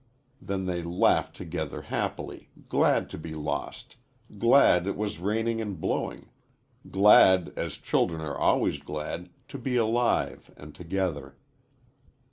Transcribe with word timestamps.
Then 0.41 0.65
they 0.65 0.81
laughed 0.81 1.35
together 1.35 1.83
happily, 1.83 2.49
glad 2.67 3.07
to 3.11 3.19
be 3.19 3.35
lost 3.35 3.97
glad 4.39 4.87
it 4.87 4.97
was 4.97 5.19
raining 5.19 5.61
and 5.61 5.79
blowing 5.79 6.29
glad, 6.89 7.53
as 7.55 7.75
children 7.75 8.19
are 8.21 8.35
always 8.35 8.79
glad, 8.79 9.29
to 9.49 9.59
be 9.59 9.75
alive 9.75 10.49
and 10.57 10.73
together. 10.73 11.35